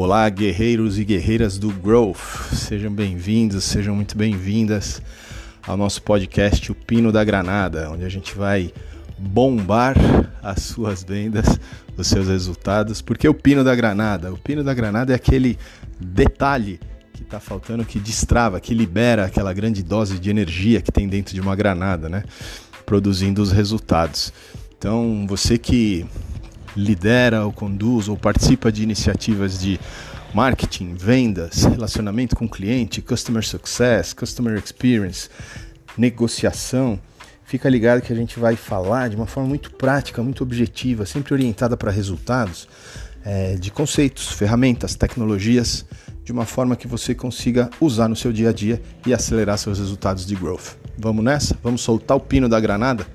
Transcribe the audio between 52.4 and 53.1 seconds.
da granada?